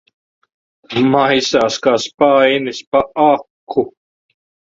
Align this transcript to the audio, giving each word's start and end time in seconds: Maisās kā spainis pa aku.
Maisās 1.09 1.77
kā 1.83 1.93
spainis 2.05 2.81
pa 2.95 3.03
aku. 3.27 3.87